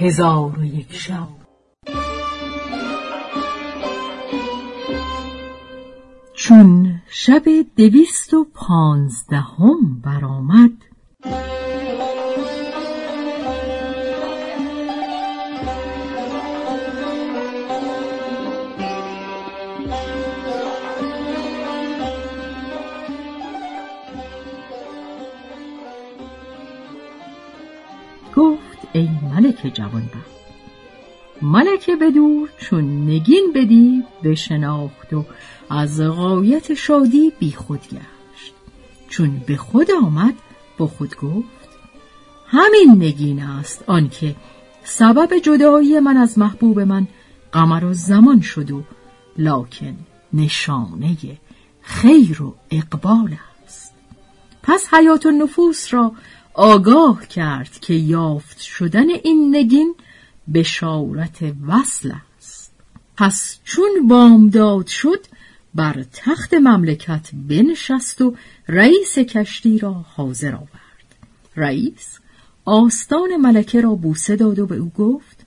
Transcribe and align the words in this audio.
هزار 0.00 0.58
و 0.58 0.64
یک 0.64 0.92
شب. 0.92 1.28
چون 6.34 7.00
شب 7.08 7.42
دویست 7.76 8.34
و 8.34 8.46
پانزدهم 8.54 10.00
برآمد 10.04 10.72
ملک 29.64 29.74
جوانبخت 29.74 30.40
ملک 31.42 31.90
بدور 31.90 32.48
چون 32.58 33.06
نگین 33.10 33.52
بدید 33.54 34.04
بشناخت 34.24 35.12
و 35.12 35.24
از 35.70 36.00
غایت 36.00 36.74
شادی 36.74 37.32
بی 37.38 37.52
خود 37.52 37.80
گشت. 37.80 38.54
چون 39.08 39.42
به 39.46 39.56
خود 39.56 39.90
آمد 40.04 40.34
با 40.78 40.86
خود 40.86 41.16
گفت 41.16 41.68
همین 42.46 42.90
نگین 42.98 43.42
است 43.42 43.84
آنکه 43.86 44.36
سبب 44.84 45.38
جدایی 45.38 46.00
من 46.00 46.16
از 46.16 46.38
محبوب 46.38 46.80
من 46.80 47.06
قمر 47.52 47.84
و 47.84 47.92
زمان 47.92 48.40
شد 48.40 48.70
و 48.70 48.82
لکن 49.38 49.96
نشانه 50.32 51.16
خیر 51.82 52.42
و 52.42 52.54
اقبال 52.70 53.36
است. 53.64 53.94
پس 54.62 54.94
حیات 54.94 55.26
و 55.26 55.30
نفوس 55.30 55.94
را 55.94 56.12
آگاه 56.54 57.26
کرد 57.26 57.78
که 57.80 57.94
یافت 57.94 58.60
شدن 58.60 59.10
این 59.10 59.56
نگین 59.56 59.94
بشارت 60.54 61.38
وصل 61.66 62.12
است. 62.38 62.72
پس 63.16 63.58
چون 63.64 64.08
بامداد 64.08 64.86
شد 64.86 65.26
بر 65.74 66.04
تخت 66.12 66.54
مملکت 66.54 67.30
بنشست 67.48 68.20
و 68.20 68.34
رئیس 68.68 69.18
کشتی 69.18 69.78
را 69.78 69.92
حاضر 69.92 70.54
آورد. 70.54 71.16
رئیس 71.56 72.18
آستان 72.64 73.36
ملکه 73.36 73.80
را 73.80 73.94
بوسه 73.94 74.36
داد 74.36 74.58
و 74.58 74.66
به 74.66 74.76
او 74.76 74.92
گفت 74.98 75.46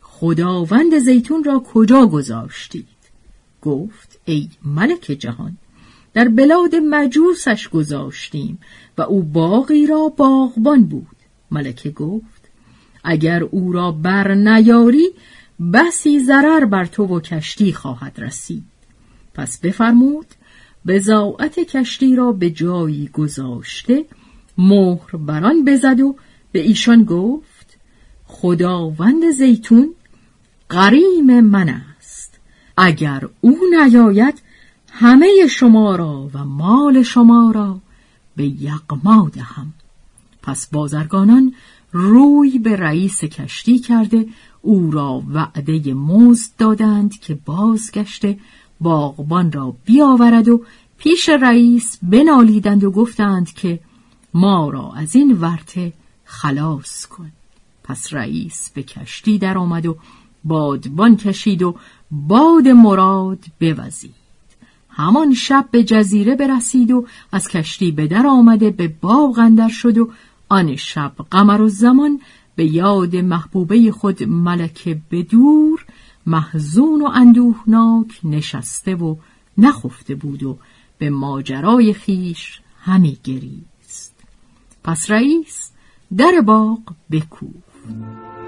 خداوند 0.00 0.98
زیتون 0.98 1.44
را 1.44 1.58
کجا 1.58 2.06
گذاشتید؟ 2.06 2.86
گفت 3.62 4.18
ای 4.24 4.48
ملک 4.64 5.00
جهان 5.00 5.56
در 6.14 6.28
بلاد 6.28 6.74
مجوسش 6.74 7.68
گذاشتیم 7.68 8.58
و 8.98 9.02
او 9.02 9.22
باقی 9.22 9.86
را 9.86 10.08
باغبان 10.16 10.84
بود. 10.84 11.16
ملکه 11.50 11.90
گفت 11.90 12.42
اگر 13.04 13.42
او 13.42 13.72
را 13.72 13.92
بر 13.92 14.34
نیاری 14.34 15.08
بسی 15.72 16.20
ضرر 16.24 16.64
بر 16.64 16.84
تو 16.84 17.04
و 17.04 17.20
کشتی 17.20 17.72
خواهد 17.72 18.20
رسید. 18.20 18.64
پس 19.34 19.60
بفرمود 19.60 20.26
بزاعت 20.86 21.60
کشتی 21.60 22.16
را 22.16 22.32
به 22.32 22.50
جایی 22.50 23.10
گذاشته 23.12 24.04
مهر 24.58 25.16
بران 25.16 25.64
بزد 25.64 26.00
و 26.00 26.16
به 26.52 26.60
ایشان 26.60 27.04
گفت 27.04 27.78
خداوند 28.26 29.30
زیتون 29.30 29.94
قریم 30.68 31.40
من 31.40 31.68
است. 31.68 32.40
اگر 32.76 33.28
او 33.40 33.58
نیاید 33.80 34.42
همه 34.94 35.46
شما 35.50 35.96
را 35.96 36.30
و 36.34 36.44
مال 36.44 37.02
شما 37.02 37.50
را 37.54 37.80
به 38.36 38.46
یقما 38.46 39.30
دهم. 39.34 39.72
پس 40.42 40.66
بازرگانان 40.66 41.54
روی 41.92 42.58
به 42.58 42.76
رئیس 42.76 43.24
کشتی 43.24 43.78
کرده 43.78 44.26
او 44.62 44.90
را 44.90 45.22
وعده 45.28 45.94
مزد 45.94 46.50
دادند 46.58 47.20
که 47.20 47.38
بازگشته 47.44 48.38
باغبان 48.80 49.52
را 49.52 49.76
بیاورد 49.84 50.48
و 50.48 50.64
پیش 50.98 51.28
رئیس 51.28 51.98
بنالیدند 52.02 52.84
و 52.84 52.90
گفتند 52.90 53.52
که 53.52 53.80
ما 54.34 54.70
را 54.70 54.92
از 54.96 55.16
این 55.16 55.40
ورته 55.40 55.92
خلاص 56.24 57.06
کن. 57.06 57.32
پس 57.84 58.14
رئیس 58.14 58.70
به 58.74 58.82
کشتی 58.82 59.38
درآمد 59.38 59.86
و 59.86 59.96
بادبان 60.44 61.16
کشید 61.16 61.62
و 61.62 61.76
باد 62.10 62.68
مراد 62.68 63.38
بوزید 63.60 64.21
همان 64.94 65.34
شب 65.34 65.68
به 65.70 65.84
جزیره 65.84 66.34
برسید 66.34 66.90
و 66.90 67.06
از 67.32 67.48
کشتی 67.48 67.92
به 67.92 68.06
در 68.06 68.26
آمده 68.26 68.70
به 68.70 68.88
باغ 68.88 69.38
اندر 69.38 69.68
شد 69.68 69.98
و 69.98 70.10
آن 70.48 70.76
شب 70.76 71.12
قمر 71.30 71.60
و 71.60 71.68
زمان 71.68 72.20
به 72.56 72.64
یاد 72.64 73.16
محبوبه 73.16 73.92
خود 73.92 74.22
ملکه 74.22 75.00
بدور 75.10 75.84
محزون 76.26 77.02
و 77.02 77.10
اندوهناک 77.14 78.20
نشسته 78.24 78.94
و 78.94 79.16
نخفته 79.58 80.14
بود 80.14 80.42
و 80.42 80.58
به 80.98 81.10
ماجرای 81.10 81.92
خیش 81.92 82.60
همی 82.80 83.18
گریست. 83.24 84.14
پس 84.84 85.10
رئیس 85.10 85.70
در 86.16 86.40
باغ 86.40 86.80
بکوفت. 87.10 88.41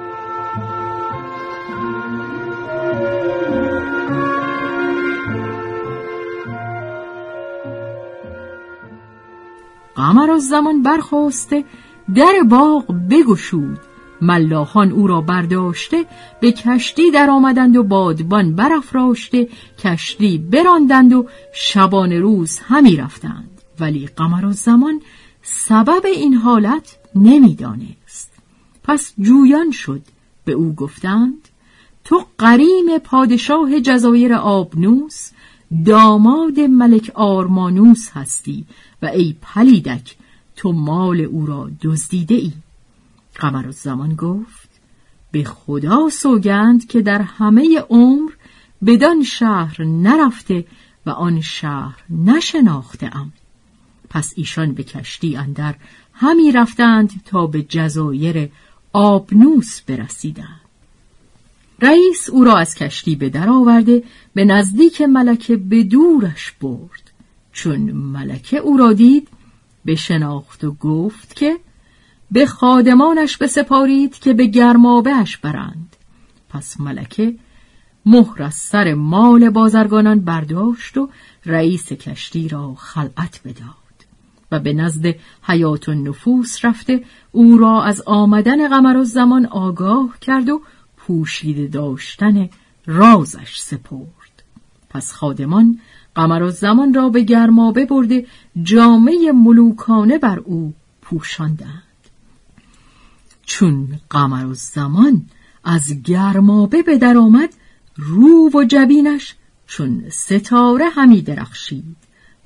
قمر 9.96 10.30
از 10.30 10.48
زمان 10.48 10.82
برخواسته 10.82 11.64
در 12.14 12.34
باغ 12.50 12.94
بگشود. 13.10 13.78
ملاحان 14.20 14.92
او 14.92 15.06
را 15.06 15.20
برداشته 15.20 16.06
به 16.40 16.52
کشتی 16.52 17.10
در 17.10 17.30
آمدند 17.30 17.76
و 17.76 17.82
بادبان 17.82 18.54
برافراشته 18.54 19.48
کشتی 19.78 20.38
براندند 20.38 21.12
و 21.12 21.26
شبان 21.54 22.12
روز 22.12 22.58
همی 22.58 22.96
رفتند. 22.96 23.60
ولی 23.80 24.06
قمر 24.16 24.50
زمان 24.50 25.00
سبب 25.42 26.06
این 26.06 26.34
حالت 26.34 26.96
نمی‌دانست. 27.14 28.32
پس 28.84 29.12
جویان 29.18 29.70
شد. 29.70 30.02
به 30.44 30.52
او 30.52 30.74
گفتند 30.74 31.48
تو 32.04 32.24
قریم 32.38 32.98
پادشاه 33.04 33.80
جزایر 33.80 34.34
آبنوس 34.34 35.30
داماد 35.86 36.60
ملک 36.60 37.10
آرمانوس 37.14 38.10
هستی. 38.10 38.64
و 39.04 39.06
ای 39.06 39.34
پلیدک 39.42 40.16
تو 40.56 40.72
مال 40.72 41.20
او 41.20 41.46
را 41.46 41.70
دزدیده 41.82 42.34
ای. 42.34 42.52
قمر 43.34 43.70
زمان 43.70 44.14
گفت 44.14 44.68
به 45.32 45.44
خدا 45.44 46.08
سوگند 46.08 46.86
که 46.86 47.02
در 47.02 47.22
همه 47.22 47.84
عمر 47.90 48.32
بدان 48.86 49.22
شهر 49.22 49.84
نرفته 49.84 50.64
و 51.06 51.10
آن 51.10 51.40
شهر 51.40 52.02
نشناخته 52.10 53.16
ام. 53.16 53.32
پس 54.10 54.32
ایشان 54.36 54.72
به 54.72 54.82
کشتی 54.82 55.36
اندر 55.36 55.74
همی 56.12 56.52
رفتند 56.52 57.10
تا 57.24 57.46
به 57.46 57.62
جزایر 57.62 58.48
آبنوس 58.92 59.80
برسیدند. 59.80 60.60
رئیس 61.80 62.30
او 62.30 62.44
را 62.44 62.56
از 62.56 62.74
کشتی 62.74 63.16
به 63.16 63.28
در 63.28 63.48
آورده 63.48 64.02
به 64.34 64.44
نزدیک 64.44 65.02
ملکه 65.02 65.56
به 65.56 65.82
دورش 65.82 66.52
برد. 66.60 67.13
چون 67.54 67.80
ملکه 67.92 68.56
او 68.56 68.76
را 68.76 68.92
دید 68.92 69.28
به 69.84 69.94
شناخت 69.94 70.64
و 70.64 70.72
گفت 70.72 71.36
که 71.36 71.56
به 72.30 72.46
خادمانش 72.46 73.36
بسپارید 73.36 74.18
که 74.18 74.32
به 74.32 74.46
گرمابهش 74.46 75.36
برند. 75.36 75.96
پس 76.48 76.80
ملکه 76.80 77.34
مهر 78.06 78.42
از 78.42 78.54
سر 78.54 78.94
مال 78.94 79.50
بازرگانان 79.50 80.20
برداشت 80.20 80.96
و 80.98 81.08
رئیس 81.46 81.92
کشتی 81.92 82.48
را 82.48 82.74
خلعت 82.74 83.40
بداد 83.44 83.74
و 84.50 84.60
به 84.60 84.72
نزد 84.72 85.14
حیات 85.42 85.88
و 85.88 85.94
نفوس 85.94 86.64
رفته 86.64 87.04
او 87.32 87.58
را 87.58 87.82
از 87.82 88.02
آمدن 88.06 88.68
قمر 88.68 88.96
و 88.96 89.04
زمان 89.04 89.46
آگاه 89.46 90.18
کرد 90.20 90.48
و 90.48 90.62
پوشیده 90.96 91.66
داشتن 91.66 92.48
رازش 92.86 93.58
سپرد. 93.58 94.42
پس 94.90 95.12
خادمان 95.12 95.80
قمر 96.14 96.42
و 96.42 96.50
زمان 96.50 96.94
را 96.94 97.08
به 97.08 97.22
گرمابه 97.22 97.84
برده 97.84 98.26
جامعه 98.62 99.32
ملوکانه 99.32 100.18
بر 100.18 100.38
او 100.38 100.74
پوشاندند. 101.02 101.82
چون 103.46 104.00
قمر 104.10 104.46
و 104.46 104.54
زمان 104.54 105.26
از 105.64 106.02
گرمابه 106.02 106.82
به 106.82 106.98
در 106.98 107.16
آمد 107.16 107.54
رو 107.96 108.50
و 108.54 108.64
جبینش 108.64 109.34
چون 109.66 110.04
ستاره 110.10 110.88
همی 110.88 111.22
درخشید 111.22 111.96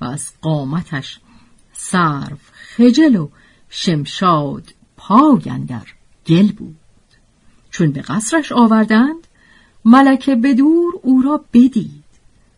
و 0.01 0.05
از 0.05 0.31
قامتش 0.41 1.19
سرف 1.73 2.51
خجل 2.51 3.15
و 3.15 3.29
شمشاد 3.69 4.73
پاگندر 4.97 5.85
گل 6.27 6.51
بود. 6.51 6.75
چون 7.71 7.91
به 7.91 8.01
قصرش 8.01 8.51
آوردند 8.51 9.27
ملکه 9.85 10.35
بدور 10.35 10.93
او 11.03 11.21
را 11.21 11.45
بدید. 11.53 11.98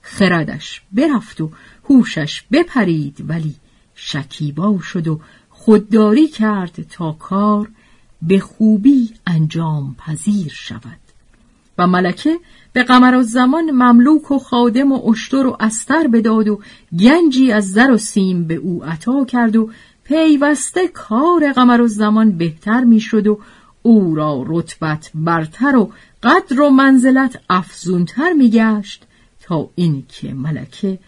خردش 0.01 0.81
برفت 0.92 1.42
و 1.42 1.51
هوشش 1.89 2.44
بپرید 2.51 3.25
ولی 3.27 3.56
شکیبا 3.95 4.80
شد 4.80 5.07
و 5.07 5.19
خودداری 5.50 6.27
کرد 6.27 6.86
تا 6.89 7.12
کار 7.12 7.69
به 8.21 8.39
خوبی 8.39 9.09
انجام 9.27 9.95
پذیر 9.95 10.51
شود. 10.56 11.00
و 11.77 11.88
ملکه 11.88 12.39
به 12.74 12.83
قمر 12.83 13.21
زمان 13.21 13.71
مملوک 13.71 14.31
و 14.31 14.39
خادم 14.39 14.92
و 14.92 15.09
اشتر 15.09 15.48
و 15.48 15.57
استر 15.59 16.07
بداد 16.07 16.48
و 16.48 16.59
گنجی 17.00 17.51
از 17.51 17.71
زر 17.71 17.92
و 17.92 17.98
سیم 17.98 18.44
به 18.44 18.56
او 18.56 18.83
عطا 18.86 19.25
کرد 19.25 19.56
و 19.56 19.69
پیوسته 20.03 20.88
کار 20.88 21.51
قمر 21.51 21.88
زمان 21.88 22.31
بهتر 22.31 22.83
می‌شد 22.83 23.27
و 23.27 23.39
او 23.81 24.15
را 24.15 24.44
رتبت 24.48 25.12
برتر 25.15 25.75
و 25.75 25.92
قدر 26.24 26.62
و 26.62 26.69
منزلت 26.69 27.39
افزونتر 27.50 28.33
میگشت. 28.33 29.06
تا 29.42 29.70
اینکه 29.76 30.34
ملکه 30.34 31.00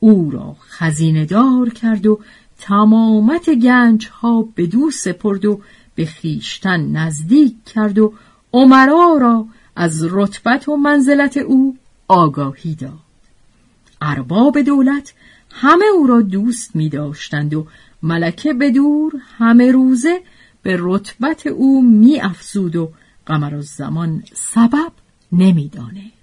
او 0.00 0.30
را 0.30 0.56
خزینه 0.60 1.24
دار 1.24 1.70
کرد 1.70 2.06
و 2.06 2.20
تمامت 2.58 3.50
گنج 3.50 4.08
ها 4.08 4.48
به 4.54 4.66
دو 4.66 4.90
سپرد 4.90 5.44
و 5.44 5.60
به 5.94 6.06
خیشتن 6.06 6.92
نزدیک 6.92 7.54
کرد 7.64 7.98
و 7.98 8.14
عمرا 8.52 9.18
را 9.20 9.46
از 9.76 10.04
رتبت 10.10 10.68
و 10.68 10.76
منزلت 10.76 11.36
او 11.36 11.76
آگاهی 12.08 12.74
داد. 12.74 12.98
ارباب 14.00 14.60
دولت 14.60 15.14
همه 15.50 15.84
او 15.94 16.06
را 16.06 16.20
دوست 16.20 16.76
می 16.76 16.88
داشتند 16.88 17.54
و 17.54 17.66
ملکه 18.02 18.52
به 18.52 18.70
دور 18.70 19.12
همه 19.38 19.72
روزه 19.72 20.20
به 20.62 20.76
رتبت 20.80 21.46
او 21.46 21.82
می 21.82 22.20
افزود 22.20 22.76
و 22.76 22.92
قمر 23.26 23.60
زمان 23.60 24.22
سبب 24.34 24.92
نمی‌دانست 25.32 26.21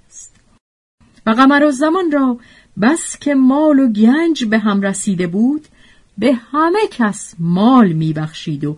و 1.30 1.34
قمر 1.34 1.72
زمان 1.72 2.12
را 2.12 2.38
بس 2.82 3.18
که 3.20 3.36
مال 3.36 3.80
و 3.80 3.88
گنج 3.88 4.46
به 4.46 4.60
هم 4.60 4.82
رسیده 4.82 5.28
بود 5.28 5.68
به 6.18 6.34
همه 6.52 6.80
کس 6.92 7.36
مال 7.40 7.92
میبخشید 7.92 8.66
و 8.66 8.78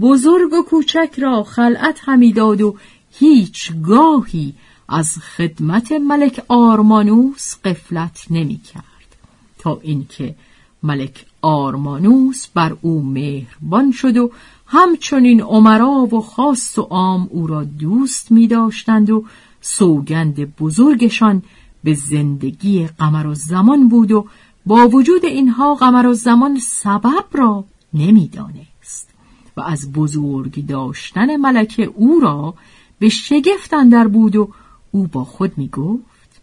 بزرگ 0.00 0.52
و 0.52 0.62
کوچک 0.62 1.14
را 1.18 1.42
خلعت 1.42 2.00
همی 2.04 2.32
داد 2.32 2.60
و 2.60 2.76
هیچ 3.10 3.72
گاهی 3.82 4.54
از 4.88 5.18
خدمت 5.18 5.92
ملک 5.92 6.44
آرمانوس 6.48 7.54
قفلت 7.64 8.26
نمی 8.30 8.58
کرد. 8.58 9.16
تا 9.58 9.80
اینکه 9.82 10.34
ملک 10.82 11.26
آرمانوس 11.42 12.46
بر 12.54 12.76
او 12.80 13.02
مهربان 13.02 13.92
شد 13.92 14.16
و 14.16 14.30
همچنین 14.66 15.42
عمرا 15.42 16.08
و 16.12 16.20
خاص 16.20 16.78
و 16.78 16.82
عام 16.82 17.28
او 17.30 17.46
را 17.46 17.64
دوست 17.64 18.32
می 18.32 18.46
داشتند 18.46 19.10
و 19.10 19.24
سوگند 19.60 20.56
بزرگشان 20.56 21.42
به 21.84 21.94
زندگی 21.94 22.86
قمر 22.86 23.26
و 23.26 23.34
زمان 23.34 23.88
بود 23.88 24.12
و 24.12 24.26
با 24.66 24.88
وجود 24.88 25.24
اینها 25.24 25.74
قمر 25.74 26.06
و 26.06 26.14
زمان 26.14 26.58
سبب 26.58 27.24
را 27.32 27.64
نمی‌دانست 27.94 29.10
و 29.56 29.60
از 29.60 29.92
بزرگ 29.92 30.66
داشتن 30.66 31.36
ملکه 31.36 31.82
او 31.82 32.20
را 32.20 32.54
به 32.98 33.08
شگفت 33.08 33.70
در 33.70 34.08
بود 34.08 34.36
و 34.36 34.48
او 34.90 35.06
با 35.06 35.24
خود 35.24 35.58
می 35.58 35.68
گفت 35.68 36.40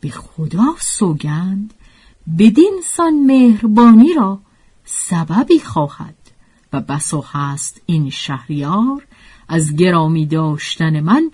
به 0.00 0.08
خدا 0.08 0.74
سوگند 0.78 1.74
بدین 2.38 2.80
سان 2.84 3.14
مهربانی 3.26 4.14
را 4.14 4.38
سببی 4.84 5.58
خواهد 5.58 6.14
و 6.72 6.80
بسا 6.80 7.20
هست 7.20 7.80
این 7.86 8.10
شهریار 8.10 9.06
از 9.48 9.76
گرامی 9.76 10.26
داشتن 10.26 11.00
من 11.00 11.30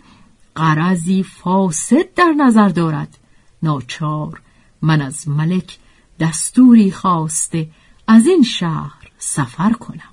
قرضی 0.54 1.22
فاسد 1.22 2.14
در 2.14 2.32
نظر 2.32 2.68
دارد. 2.68 3.18
ناچار 3.62 4.40
من 4.82 5.02
از 5.02 5.28
ملک 5.28 5.78
دستوری 6.20 6.90
خواسته 6.90 7.68
از 8.08 8.26
این 8.26 8.42
شهر 8.42 9.10
سفر 9.18 9.72
کنم. 9.72 10.12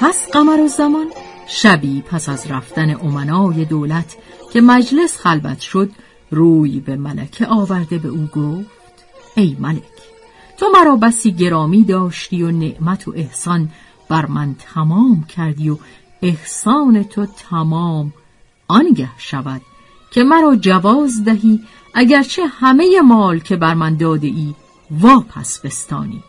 پس 0.00 0.30
قمر 0.32 0.66
زمان 0.66 1.06
شبی 1.46 2.02
پس 2.02 2.28
از 2.28 2.50
رفتن 2.50 2.90
امنای 2.90 3.64
دولت 3.64 4.16
که 4.52 4.60
مجلس 4.60 5.16
خلبت 5.16 5.60
شد 5.60 5.90
روی 6.30 6.80
به 6.80 6.96
ملکه 6.96 7.46
آورده 7.46 7.98
به 7.98 8.08
او 8.08 8.26
گفت 8.26 8.70
ای 9.34 9.56
ملک 9.60 9.82
تو 10.56 10.66
مرا 10.74 10.96
بسی 10.96 11.32
گرامی 11.32 11.84
داشتی 11.84 12.42
و 12.42 12.50
نعمت 12.50 13.08
و 13.08 13.12
احسان 13.16 13.68
بر 14.08 14.26
من 14.26 14.54
تمام 14.74 15.24
کردی 15.24 15.70
و 15.70 15.76
احسان 16.22 17.02
تو 17.02 17.26
تمام 17.26 18.12
آنگه 18.68 19.10
شود 19.18 19.60
که 20.10 20.24
مرا 20.24 20.56
جواز 20.56 21.24
دهی 21.24 21.60
اگرچه 21.94 22.46
همه 22.46 23.00
مال 23.00 23.38
که 23.38 23.56
بر 23.56 23.74
من 23.74 23.96
داده 23.96 24.26
ای 24.26 24.54
واپس 24.90 25.60
بستانی. 25.60 26.22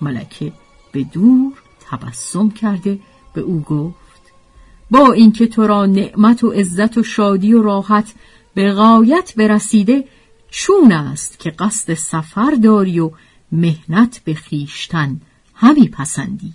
ملکه 0.00 0.52
به 0.92 1.02
دور 1.02 1.61
تبسم 1.92 2.50
کرده 2.50 2.98
به 3.34 3.40
او 3.40 3.60
گفت 3.60 4.22
با 4.90 5.12
اینکه 5.12 5.46
تو 5.46 5.66
را 5.66 5.86
نعمت 5.86 6.44
و 6.44 6.50
عزت 6.50 6.98
و 6.98 7.02
شادی 7.02 7.52
و 7.52 7.62
راحت 7.62 8.14
به 8.54 8.72
غایت 8.72 9.34
برسیده 9.36 10.04
چون 10.50 10.92
است 10.92 11.38
که 11.38 11.50
قصد 11.50 11.94
سفر 11.94 12.50
داری 12.62 13.00
و 13.00 13.10
مهنت 13.52 14.20
به 14.24 14.34
خیشتن 14.34 15.20
همی 15.54 15.88
پسندی. 15.88 16.52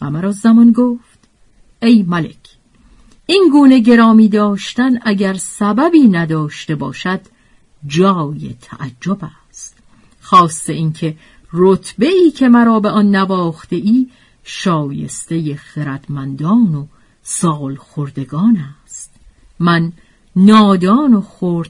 قمر 0.00 0.30
زمان 0.30 0.72
گفت 0.72 1.18
ای 1.82 2.02
ملک 2.08 2.36
این 3.26 3.48
گونه 3.52 3.78
گرامی 3.78 4.28
داشتن 4.28 4.98
اگر 5.02 5.34
سببی 5.34 6.08
نداشته 6.08 6.74
باشد 6.74 7.20
جای 7.86 8.54
تعجب 8.60 9.18
است. 9.48 9.76
خاصه 10.20 10.72
اینکه 10.72 11.16
رتبه 11.52 12.08
ای 12.08 12.30
که 12.30 12.48
مرا 12.48 12.80
به 12.80 12.90
آن 12.90 13.16
نواخته 13.16 13.76
ای 13.76 14.08
شایسته 14.52 15.54
خردمندان 15.56 16.74
و 16.74 16.86
سال 17.22 17.74
خوردگان 17.76 18.64
است. 18.84 19.14
من 19.58 19.92
نادان 20.36 21.14
و 21.14 21.22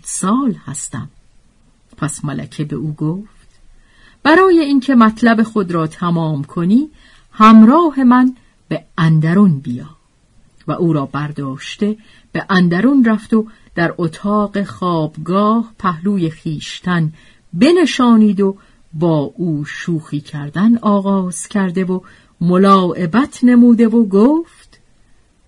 سال 0.04 0.52
هستم. 0.66 1.08
پس 1.96 2.24
ملکه 2.24 2.64
به 2.64 2.76
او 2.76 2.92
گفت 2.94 3.60
برای 4.22 4.60
اینکه 4.60 4.94
مطلب 4.94 5.42
خود 5.42 5.72
را 5.72 5.86
تمام 5.86 6.44
کنی 6.44 6.88
همراه 7.32 8.04
من 8.04 8.34
به 8.68 8.84
اندرون 8.98 9.58
بیا. 9.58 9.90
و 10.66 10.72
او 10.72 10.92
را 10.92 11.06
برداشته 11.06 11.96
به 12.32 12.46
اندرون 12.50 13.04
رفت 13.04 13.34
و 13.34 13.46
در 13.74 13.94
اتاق 13.98 14.62
خوابگاه 14.62 15.72
پهلوی 15.78 16.30
خیشتن 16.30 17.12
بنشانید 17.52 18.40
و 18.40 18.56
با 18.92 19.18
او 19.36 19.64
شوخی 19.64 20.20
کردن 20.20 20.78
آغاز 20.78 21.48
کرده 21.48 21.84
و 21.84 22.00
ملاعبت 22.40 23.44
نموده 23.44 23.88
و 23.88 24.06
گفت 24.06 24.80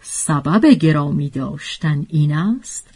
سبب 0.00 0.66
گرامی 0.66 1.30
داشتن 1.30 2.06
این 2.08 2.32
است 2.32 2.88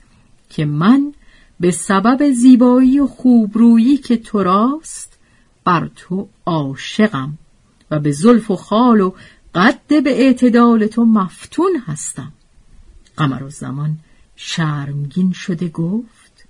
که 0.50 0.64
من 0.64 1.12
به 1.60 1.70
سبب 1.70 2.30
زیبایی 2.30 3.00
و 3.00 3.06
خوبرویی 3.06 3.96
که 3.96 4.16
تو 4.16 4.42
راست 4.42 5.18
بر 5.64 5.90
تو 5.96 6.28
عاشقم 6.46 7.38
و 7.90 7.98
به 7.98 8.12
زلف 8.12 8.50
و 8.50 8.56
خال 8.56 9.00
و 9.00 9.12
قد 9.54 10.02
به 10.04 10.10
اعتدال 10.10 10.86
تو 10.86 11.04
مفتون 11.04 11.82
هستم. 11.86 12.32
قمر 13.16 13.42
و 13.42 13.50
زمان 13.50 13.98
شرمگین 14.36 15.32
شده 15.32 15.68
گفت 15.68 16.48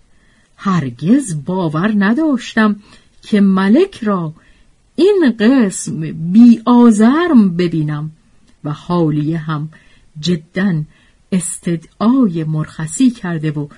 هرگز 0.56 1.44
باور 1.44 1.92
نداشتم 1.98 2.76
که 3.22 3.40
ملک 3.40 4.04
را 4.04 4.32
این 4.96 5.36
قسم 5.38 6.00
بی 6.32 6.62
آزرم 6.64 7.56
ببینم 7.56 8.10
و 8.64 8.72
حالیه 8.72 9.38
هم 9.38 9.68
جدا 10.20 10.82
استدعای 11.32 12.44
مرخصی 12.44 13.10
کرده 13.10 13.50
و 13.50 13.68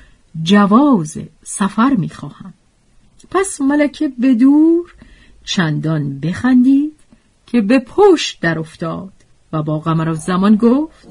جواز 0.43 1.19
سفر 1.45 1.95
می‌خواهم. 1.95 2.53
پس 3.31 3.61
ملکه 3.61 4.09
به 4.19 4.35
دور 4.35 4.95
چندان 5.45 6.21
بخندید 6.21 6.93
که 7.47 7.61
به 7.61 7.79
پشت 7.79 8.41
در 8.41 8.59
افتاد 8.59 9.13
و 9.53 9.63
با 9.63 9.79
قمر 9.79 10.15
زمان 10.15 10.57
گفت 10.57 11.09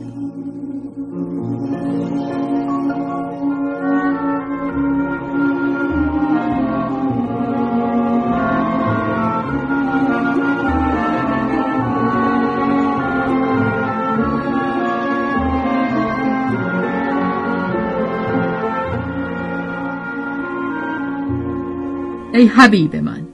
ای 22.38 22.46
حبیب 22.46 22.96
من 22.96 23.27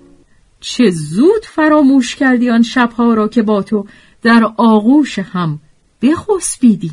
چه 0.59 0.89
زود 0.91 1.45
فراموش 1.45 2.15
کردی 2.15 2.49
آن 2.49 2.61
شبها 2.61 3.13
را 3.13 3.27
که 3.27 3.41
با 3.41 3.63
تو 3.63 3.85
در 4.21 4.51
آغوش 4.57 5.19
هم 5.19 5.59
بخسبیدی. 6.01 6.91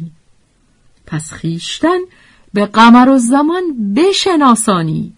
پس 1.07 1.33
خیشتن 1.33 1.99
به 2.52 2.67
قمر 2.67 3.09
و 3.09 3.19
زمان 3.19 3.62
بشناسانید. 3.97 5.12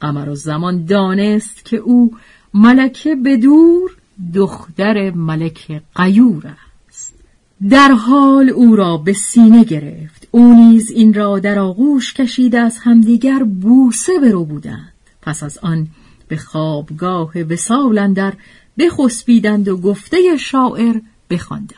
قمر 0.00 0.28
و 0.28 0.34
زمان 0.34 0.84
دانست 0.84 1.64
که 1.64 1.76
او 1.76 2.16
ملکه 2.54 3.14
بدور 3.14 3.96
دختر 4.34 5.10
ملک 5.10 5.82
قیور 5.94 6.56
است. 6.88 7.14
در 7.68 7.92
حال 7.92 8.50
او 8.50 8.76
را 8.76 8.96
به 8.96 9.12
سینه 9.12 9.64
گرفت. 9.64 10.28
او 10.30 10.54
نیز 10.54 10.90
این 10.90 11.14
را 11.14 11.38
در 11.38 11.58
آغوش 11.58 12.14
کشیده 12.14 12.58
از 12.58 12.78
همدیگر 12.78 13.42
بوسه 13.42 14.18
برو 14.18 14.44
بودند. 14.44 14.92
پس 15.22 15.42
از 15.42 15.58
آن 15.58 15.88
به 16.32 16.38
خوابگاه 16.38 17.38
وسال 17.38 17.98
اندر 17.98 18.34
بخسبیدند 18.78 19.68
و 19.68 19.76
گفته 19.76 20.36
شاعر 20.36 21.00
بخواندند. 21.30 21.76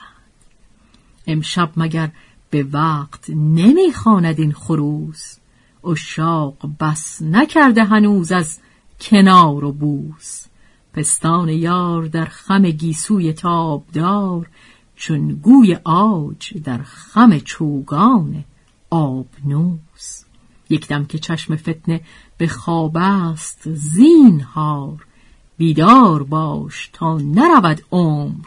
امشب 1.26 1.70
مگر 1.76 2.10
به 2.50 2.62
وقت 2.62 3.30
نمی‌خواند 3.30 4.40
این 4.40 4.52
خروس؟ 4.52 5.36
اشاق 5.84 6.56
بس 6.80 7.22
نکرده 7.22 7.84
هنوز 7.84 8.32
از 8.32 8.58
کنار 9.00 9.64
و 9.64 9.72
بوس. 9.72 10.44
پستان 10.92 11.48
یار 11.48 12.06
در 12.06 12.24
خم 12.24 12.62
گیسوی 12.62 13.32
تابدار 13.32 14.50
چون 14.96 15.28
گوی 15.28 15.78
آج 15.84 16.58
در 16.64 16.82
خم 16.82 17.38
چوگان 17.38 18.44
آبنوس. 18.90 20.24
یک 20.70 20.88
دم 20.88 21.04
که 21.04 21.18
چشم 21.18 21.56
فتنه 21.56 22.00
به 22.38 22.46
خواب 22.46 22.96
است 22.96 23.68
زینهار 23.74 25.06
بیدار 25.56 26.22
باش 26.22 26.90
تا 26.92 27.18
نرود 27.18 27.82
عمر 27.92 28.44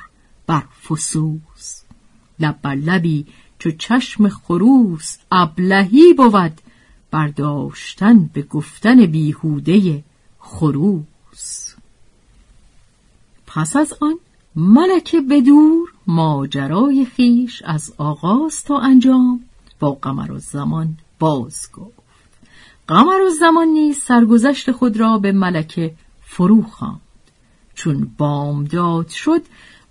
بر 0.47 0.63
فسوس. 0.89 1.81
لب 2.39 2.59
بر 2.61 2.75
لبی 2.75 3.25
چو 3.59 3.71
چشم 3.71 4.29
خروس 4.29 5.17
ابلهی 5.31 6.13
بود 6.13 6.61
برداشتن 7.11 8.29
به 8.33 8.41
گفتن 8.41 9.05
بیهوده 9.05 10.03
خروس. 10.39 11.75
پس 13.47 13.75
از 13.75 13.93
آن 14.01 14.19
ملکه 14.55 15.21
بدور 15.21 15.93
ماجرای 16.07 17.05
خیش 17.05 17.61
از 17.65 17.93
آغاز 17.97 18.63
تا 18.63 18.79
انجام 18.79 19.43
با 19.79 19.91
قمر 19.91 20.31
و 20.31 20.39
زمان 20.39 20.97
باز 21.19 21.71
گفت 21.73 22.06
قمر 22.87 23.21
و 23.27 23.29
زمان 23.29 23.67
نیز 23.67 23.97
سرگذشت 23.97 24.71
خود 24.71 24.97
را 24.97 25.17
به 25.17 25.31
ملکه 25.31 25.93
فرو 26.21 26.63
خواند. 26.63 27.01
چون 27.75 28.11
بامداد 28.17 29.07
شد 29.07 29.41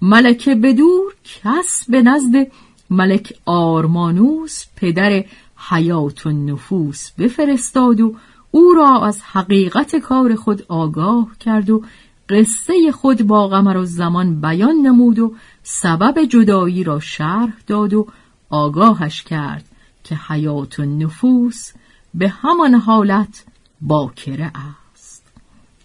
ملکه 0.03 0.55
بدور 0.55 1.15
کس 1.25 1.85
به 1.89 2.03
نزد 2.03 2.47
ملک 2.91 3.35
آرمانوس 3.45 4.65
پدر 4.77 5.25
حیات 5.57 6.27
و 6.27 6.31
نفوس 6.31 7.11
بفرستاد 7.11 8.01
و 8.01 8.15
او 8.51 8.75
را 8.75 9.07
از 9.07 9.23
حقیقت 9.23 9.97
کار 9.97 10.35
خود 10.35 10.65
آگاه 10.69 11.29
کرد 11.41 11.71
و 11.71 11.83
قصه 12.29 12.93
خود 12.93 13.23
با 13.23 13.49
قمر 13.49 13.77
و 13.77 13.85
زمان 13.85 14.41
بیان 14.41 14.77
نمود 14.77 15.19
و 15.19 15.35
سبب 15.63 16.25
جدایی 16.25 16.85
را 16.85 17.01
شرح 17.01 17.55
داد 17.67 17.95
و 17.95 18.07
آگاهش 18.51 19.23
کرد 19.23 19.65
که 20.05 20.15
حیات 20.29 20.79
و 20.79 20.85
نفوس 20.85 21.73
به 22.17 22.29
همان 22.29 22.75
حالت 22.75 23.45
باکره 23.81 24.53
است. 24.95 25.23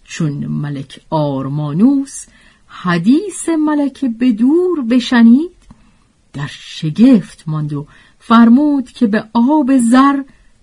چون 0.04 0.46
ملک 0.46 1.00
آرمانوس 1.10 2.26
حدیث 2.66 3.48
ملک 3.48 4.04
به 4.04 4.32
دور 4.32 4.82
بشنید 4.82 5.50
در 6.32 6.46
شگفت 6.46 7.44
ماند 7.46 7.72
و 7.72 7.86
فرمود 8.18 8.90
که 8.90 9.06
به 9.06 9.24
آب 9.32 9.78
زر 9.78 10.22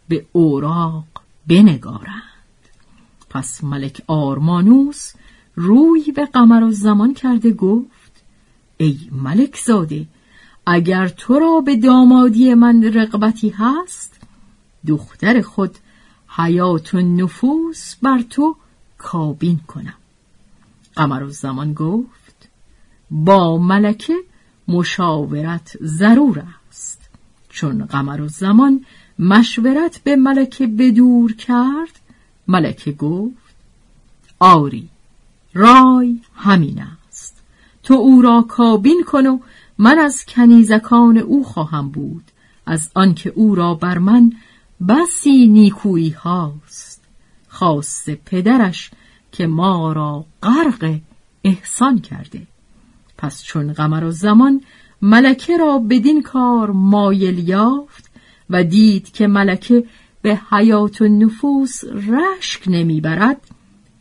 به 0.09 0.25
اوراق 0.31 1.05
بنگارند. 1.47 2.23
پس 3.29 3.63
ملک 3.63 4.01
آرمانوس 4.07 5.13
روی 5.55 6.11
به 6.11 6.25
قمر 6.25 6.63
و 6.63 6.71
زمان 6.71 7.13
کرده 7.13 7.51
گفت 7.51 8.23
ای 8.77 8.97
ملک 9.11 9.57
زاده 9.57 10.05
اگر 10.65 11.07
تو 11.07 11.39
را 11.39 11.61
به 11.61 11.75
دامادی 11.75 12.53
من 12.53 12.83
رقبتی 12.83 13.49
هست 13.49 14.18
دختر 14.88 15.41
خود 15.41 15.77
حیات 16.27 16.93
و 16.93 17.01
نفوس 17.01 17.95
بر 18.01 18.21
تو 18.29 18.55
کابین 18.98 19.59
کنم. 19.67 19.93
قمر 20.95 21.24
و 21.24 21.29
زمان 21.29 21.74
گفت 21.74 22.50
با 23.12 23.57
ملکه 23.57 24.13
مشاورت 24.67 25.77
ضرور 25.81 26.43
است. 26.69 27.09
چون 27.50 27.86
قمر 27.86 28.21
و 28.21 28.27
زمان 28.27 28.86
مشورت 29.19 30.00
به 30.03 30.15
ملکه 30.15 30.67
بدور 30.67 31.33
کرد 31.33 32.00
ملکه 32.48 32.91
گفت 32.91 33.55
آری 34.39 34.89
رای 35.53 36.19
همین 36.36 36.81
است. 36.81 37.41
تو 37.83 37.93
او 37.93 38.21
را 38.21 38.41
کابین 38.41 39.03
کن 39.07 39.25
و 39.25 39.39
من 39.77 40.00
از 40.00 40.25
کنیزکان 40.25 41.17
او 41.17 41.43
خواهم 41.43 41.89
بود. 41.89 42.24
از 42.65 42.91
آنکه 42.95 43.29
او 43.29 43.55
را 43.55 43.74
بر 43.74 43.98
من 43.98 44.33
بسی 44.88 45.48
نیکویی 45.48 46.09
هاست. 46.09 47.03
خاص 47.48 48.09
پدرش 48.09 48.91
که 49.31 49.48
ما 49.48 49.93
را 49.93 50.25
غرق 50.43 51.00
احسان 51.43 52.00
کرده. 52.00 52.48
پس 53.17 53.43
چون 53.43 53.74
قمر 53.74 54.03
و 54.03 54.12
زمان 54.12 54.62
ملکه 55.01 55.57
را 55.57 55.79
بدین 55.79 56.21
کار 56.21 56.71
مایل 56.71 57.50
یافت 57.50 58.09
و 58.50 58.63
دید 58.63 59.12
که 59.12 59.27
ملکه 59.27 59.83
به 60.21 60.39
حیات 60.51 61.01
و 61.01 61.07
نفوس 61.07 61.83
رشک 61.83 62.63
نمی‌برد 62.67 63.41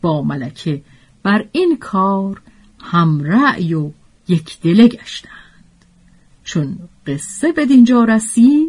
با 0.01 0.21
ملکه 0.21 0.81
بر 1.23 1.45
این 1.51 1.77
کار 1.77 2.41
هم 2.81 3.23
رأی 3.23 3.73
و 3.73 3.91
یک 4.27 4.61
دله 4.61 4.87
گشتند. 4.87 5.31
چون 6.43 6.79
قصه 7.07 7.51
به 7.51 7.65
دینجا 7.65 8.03
رسید 8.03 8.68